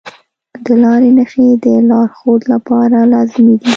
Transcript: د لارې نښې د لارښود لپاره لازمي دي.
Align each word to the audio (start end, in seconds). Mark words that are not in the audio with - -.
د 0.65 0.67
لارې 0.83 1.11
نښې 1.17 1.47
د 1.63 1.65
لارښود 1.89 2.41
لپاره 2.53 2.97
لازمي 3.13 3.55
دي. 3.61 3.69